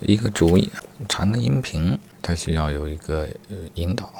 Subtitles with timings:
[0.00, 0.70] 一个主意，
[1.08, 3.28] 长的音频它需要有一个
[3.74, 4.12] 引导，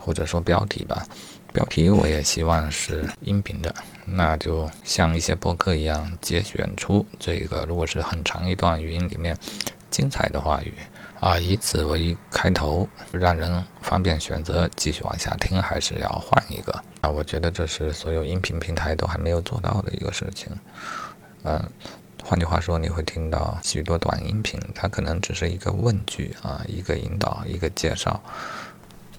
[0.00, 1.06] 或者说标题吧。
[1.52, 3.74] 标题我也希望是音频的，
[4.06, 9.36] 那就像一些播客一样，节选出这个如果是很长一段语音里面
[9.90, 10.72] 精彩的话语
[11.20, 17.10] 啊，以此为开头，让人方便选择继续往下听，还是要换一个啊？
[17.10, 20.48] 我觉得这是所有音频平台都还没有做到的一个事情，
[21.44, 21.62] 嗯。
[22.24, 28.22] 换句话说，你会听到许多短音频，它可能只是一个问句啊，一个引导，一个介绍，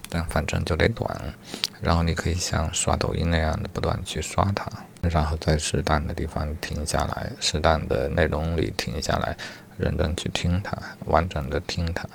[0.08, 1.34] 但反正就得短。
[1.80, 4.66] 然后你可以像刷抖音那样的不断去刷它，
[5.02, 9.36] 然后在适当的地方停下来，适当的内容里停下来，
[9.76, 12.08] 认真去听它，完整的听它，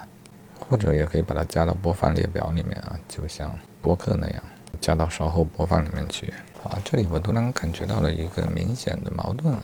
[0.59, 4.43] 或者也可以把它加到播放列表里面啊，就像播客那样，
[4.81, 6.33] 加到稍后播放里面去。
[6.63, 9.55] 啊，这里我突然感觉到了一个明显的矛盾。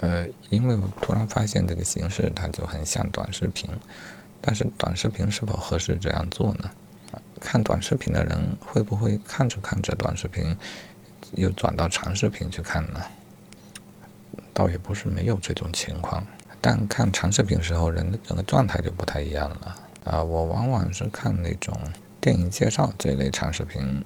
[0.00, 3.68] 呃，因为我突然发现这个形式它就很像短视频，
[4.40, 6.70] 但是短视频是否合适这样做呢？
[7.40, 10.56] 看短视频的人会不会看着看着短视频
[11.32, 13.00] 又转到长视频去看呢？
[14.52, 16.26] 倒也不是没有这种情况，
[16.60, 19.76] 但看长视频时候人的整个状态就不太一样了。
[20.04, 21.74] 啊，我往往是看那种
[22.20, 24.04] 电影介绍这类长视频。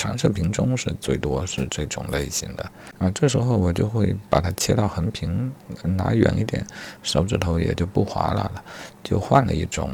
[0.00, 2.64] 长视频中是最多是这种类型的
[2.98, 6.66] 啊，这时候我就会把它切到横屏，拿远一点，
[7.02, 8.64] 手指头也就不划拉了，
[9.04, 9.90] 就换了一种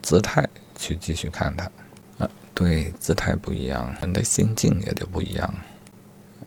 [0.00, 1.70] 姿态去继续看它
[2.16, 2.30] 啊。
[2.54, 5.54] 对，姿态不一样，人的心境也就不一样。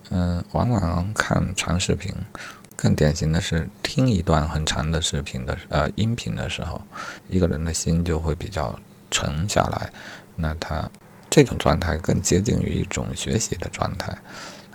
[0.09, 2.11] 嗯，往往看长视频，
[2.75, 6.81] 更典型的是听一段很长的视频的呃音频的时候，
[7.27, 8.79] 一个人的心就会比较
[9.11, 9.91] 沉下来，
[10.35, 10.89] 那他。
[11.29, 14.17] 这种状态更接近于一种学习的状态，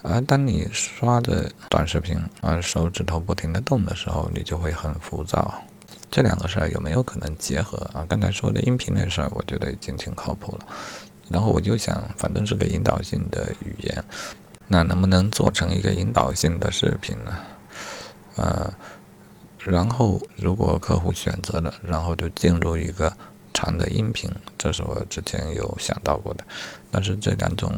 [0.02, 5.62] 而当你刷着短视频，而手指头不停地动的时候，你就会很浮躁。
[6.10, 8.06] 这两个事儿有没有可能结合啊？
[8.08, 10.66] 刚才说的音频那事儿，我觉得已经挺靠谱了。
[11.28, 14.04] 然后我就想，反正是个引导性的语言，
[14.68, 17.36] 那能不能做成一个引导性的视频呢？
[18.36, 18.72] 呃，
[19.58, 23.12] 然后如果客户选择了，然后就进入一个。
[23.54, 26.44] 长的音频，这是我之前有想到过的，
[26.90, 27.72] 但是这两种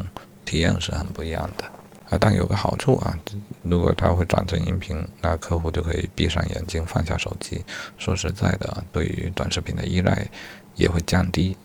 [0.44, 1.64] 体验是很不一样的
[2.08, 2.18] 啊。
[2.18, 3.16] 但有个好处啊，
[3.62, 7.62] 如果它会转成音频，那客户就可以闭上眼睛，放下手机。
[7.98, 10.26] 说实在的，对于短视频的依赖
[10.74, 11.56] 也会降低。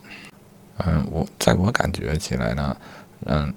[0.78, 2.76] 嗯，我在我感觉起来呢，
[3.26, 3.54] 嗯，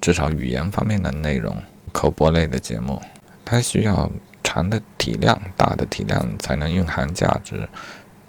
[0.00, 1.54] 至少语言方面的内容，
[1.92, 3.00] 口播类的节目，
[3.44, 4.10] 它需要
[4.42, 7.68] 长的体量、大的体量才能蕴含价值。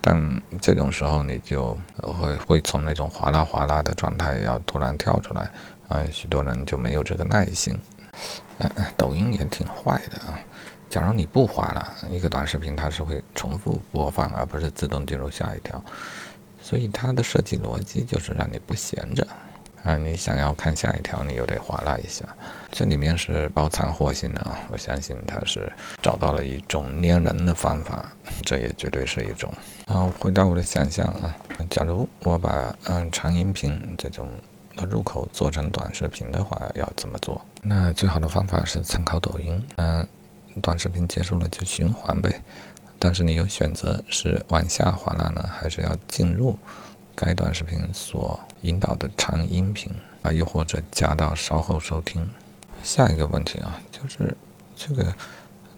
[0.01, 5.49] 但这种时候，你就会会从那种哗啦哗啦的状态要突然跳出来，
[5.87, 7.77] 啊，许多人就没有这个耐心。
[8.97, 10.37] 抖音也挺坏的啊，
[10.89, 15.83] 假如你不滑了一个短视频，它是会重复播放，而不是自动进入下一条，
[16.61, 19.25] 所以它的设计逻辑就是让你不闲着。
[19.83, 22.23] 啊，你想要看下一条，你又得划拉一下，
[22.71, 24.59] 这里面是包藏祸心的啊！
[24.71, 25.71] 我相信他是
[26.03, 28.11] 找到了一种粘人的方法，
[28.45, 29.51] 这也绝对是一种。
[29.87, 31.35] 好，回到我的想象啊，
[31.69, 34.29] 假如我把嗯长音频这种
[34.87, 37.43] 入口做成短视频的话，要怎么做？
[37.63, 40.07] 那最好的方法是参考抖音，嗯，
[40.61, 42.39] 短视频结束了就循环呗，
[42.99, 46.55] 但是你有选择是往下滑拉呢，还是要进入？
[47.15, 49.91] 该短视频所引导的长音频
[50.21, 52.29] 啊，又或者加到稍后收听。
[52.83, 54.35] 下一个问题啊，就是
[54.75, 55.13] 这个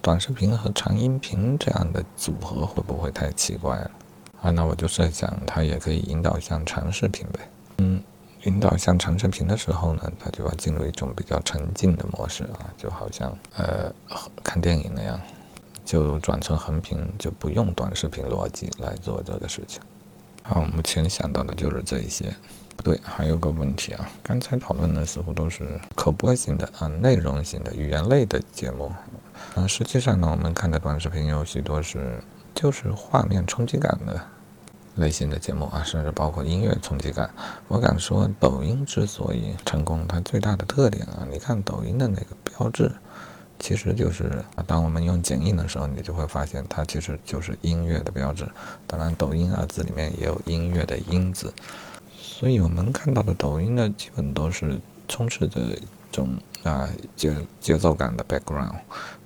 [0.02, 3.92] 短视频和长音频这样的组合会不会太奇怪了
[4.42, 4.52] 啊？
[4.52, 7.40] 那我就设想它也可以引导向长视频呗。
[7.80, 8.02] 嗯，
[8.44, 13.94] 引导向长视频的时候呢，它就要进入一种比较沉浸的模式啊，就好像呃
[14.44, 15.20] 看电影那样，
[15.84, 19.82] 就转成横屏，就不用短视频逻辑来做这个事情。
[20.46, 22.34] 好，目前想到的就是这一些。
[22.76, 28.92] 不对，还有个问题啊，刚才讨论的似乎都是口播型的啊，内容型的语言类的节目。
[29.56, 32.22] 嗯，实际上呢，我们看的短视频有许多是
[32.54, 34.20] 就是画面冲击感的
[34.96, 37.30] 类型的节目啊，甚至包括音乐冲击感。
[37.68, 42.92] 我敢说，抖音之所以成功，它最大的特点啊，你看抖音的那个标志。
[43.64, 48.46] 其实就是当我们用剪映的时候，你就会发现它其实就是音乐的标志。
[48.86, 51.54] 当然，抖音二字里面也有音乐的“音”字，
[52.20, 54.78] 所以我们看到的抖音呢，基本都是
[55.08, 55.82] 充斥着一
[56.12, 58.76] 种啊节节奏感的 background，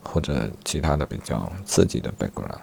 [0.04, 2.60] 或者其他的比较刺激的 background。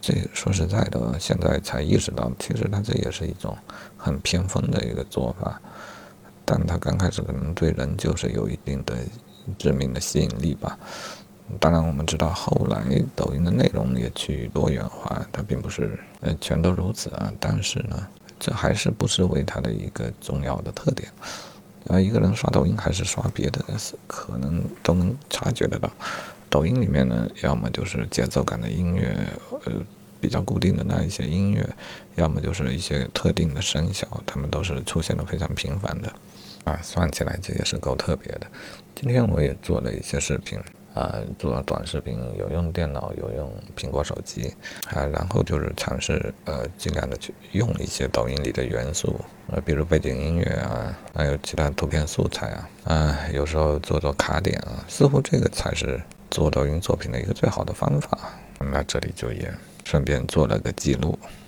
[0.00, 3.54] 这说实在的，现在才意识到，其实它这也是一种
[3.98, 5.60] 很偏锋的一个做法，
[6.46, 8.96] 但它刚开始可能对人就是有一定的。
[9.58, 10.78] 致命的吸引力吧，
[11.58, 12.84] 当然，我们知道后来
[13.16, 17.32] 抖音的内容也趋于多元化，它并不是呃全都如此啊。
[17.40, 18.06] 但是呢，
[18.38, 21.08] 这还是不失为它的一个重要的特点。
[21.88, 23.64] 啊，一个人刷抖音还是刷别的，
[24.06, 25.90] 可能都能察觉得到。
[26.48, 29.16] 抖音里面呢，要么就是节奏感的音乐，
[29.64, 29.72] 呃，
[30.20, 31.66] 比较固定的那一些音乐，
[32.16, 36.12] 要么就是一些特定的声效，它们都是出现的非常频繁的。
[36.64, 38.46] 啊，算起来这也是够特别的。
[38.94, 40.58] 今天我也做了一些视频。
[40.92, 44.52] 啊，做短视频有用电脑，有用苹果手机，
[44.92, 49.14] 啊，然后就是尝试呃，尽量的去用一些抖音里的元素，
[49.52, 58.18] 呃，比如背景音乐啊，还有其他图片素材啊，啊，有时候做做卡点啊，似乎这个才是做抖音作品的一个最好的方法。
[58.58, 59.48] 那这里就也
[59.84, 61.16] 顺便做了个记录。